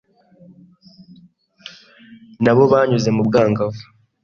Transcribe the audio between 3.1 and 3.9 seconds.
mu bwangavu,